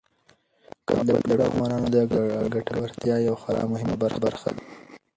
کابل 0.87 1.05
د 1.07 1.21
ټولو 1.27 1.43
افغانانو 1.51 1.87
د 1.95 1.97
ګټورتیا 2.53 3.15
یوه 3.27 3.39
خورا 3.41 3.63
مهمه 3.71 3.95
برخه 4.25 4.49
ده. 4.55 4.63